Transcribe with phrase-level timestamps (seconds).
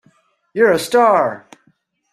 [0.55, 1.45] You're a Star!.